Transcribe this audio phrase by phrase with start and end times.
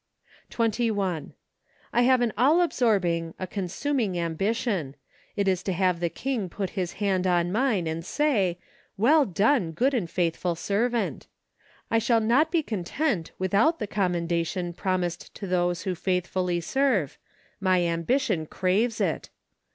[0.50, 0.56] "34 MARCH.
[0.56, 1.34] 21.
[1.92, 4.94] I have an all absorbing, a consuming ambition;
[5.36, 8.58] it is to have the King put His hand on mine, and say,"
[8.96, 11.26] Well done, good and faithful servant."
[11.90, 17.18] I shall not be con¬ tent without the commendation promised to those who faithfully serve;
[17.60, 19.28] my ambition craves it.